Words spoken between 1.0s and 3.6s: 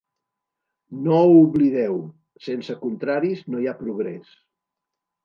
No ho oblideu: sense contraris